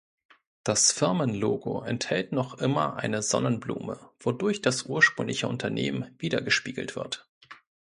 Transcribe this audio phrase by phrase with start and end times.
[0.63, 7.29] Das Firmenlogo enthält noch immer eine Sonnenblume, wodurch das ursprüngliche Unternehmen widergespiegelt wird.